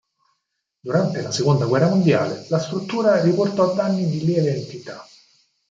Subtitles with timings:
[0.81, 5.05] Durante la seconda guerra mondiale la struttura riportò danni di lieve entità.